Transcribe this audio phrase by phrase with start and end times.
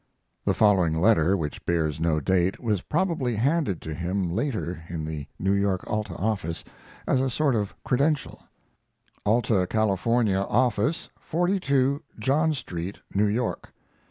[0.45, 5.27] [The following letter, which bears no date, was probably handed to him later in the
[5.37, 6.63] New York Alta office
[7.07, 8.41] as a sort of credential:
[9.27, 13.71] ALTA CALIFORNIA OFFICE, 42 JOHN STREET, NEW YORK.